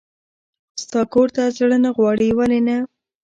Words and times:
ستا 0.83 1.01
کور 1.13 1.27
ته 1.35 1.43
زړه 1.57 1.77
نه 1.83 1.89
غواړي؟ 1.97 2.27
ولې 2.39 2.59
نه. 2.67 2.77